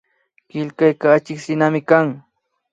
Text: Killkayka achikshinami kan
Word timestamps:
Killkayka 0.49 1.05
achikshinami 1.17 1.81
kan 1.89 2.07